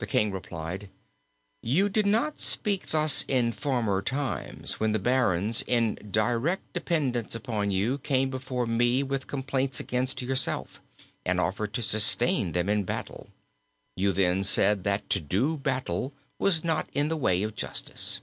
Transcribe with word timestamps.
The 0.00 0.06
king 0.06 0.32
replied, 0.32 0.90
'You 1.62 1.88
did 1.88 2.04
not 2.04 2.38
speak 2.40 2.88
thus 2.88 3.24
in 3.26 3.52
former 3.52 4.02
times 4.02 4.78
when 4.78 4.92
the 4.92 4.98
barons 4.98 5.62
in 5.62 5.94
direct 6.10 6.74
dependence 6.74 7.34
upon 7.34 7.70
you 7.70 7.96
came 7.96 8.28
before 8.28 8.66
me 8.66 9.02
with 9.02 9.26
complaints 9.26 9.80
against 9.80 10.20
yourself, 10.20 10.82
and 11.24 11.40
offered 11.40 11.72
to 11.72 11.80
sustain 11.80 12.52
them 12.52 12.68
in 12.68 12.84
battle. 12.84 13.30
You 13.96 14.12
then 14.12 14.44
said 14.44 14.84
that 14.84 15.08
to 15.08 15.20
do 15.22 15.56
battle 15.56 16.12
was 16.38 16.62
not 16.62 16.90
in 16.92 17.08
the 17.08 17.16
way 17.16 17.42
of 17.42 17.54
justice.' 17.56 18.20